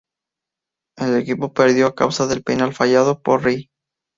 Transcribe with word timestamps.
El 0.97 1.15
equipo 1.15 1.53
perdió 1.53 1.85
a 1.85 1.93
causa 1.93 2.25
del 2.25 2.41
penal 2.41 2.73
fallado 2.73 3.21
por 3.21 3.43
Ri. 3.45 3.69